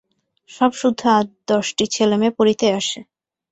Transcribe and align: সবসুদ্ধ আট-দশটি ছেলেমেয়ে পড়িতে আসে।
সবসুদ্ধ 0.49 1.01
আট-দশটি 1.17 1.85
ছেলেমেয়ে 1.95 2.35
পড়িতে 2.37 2.67
আসে। 2.79 2.99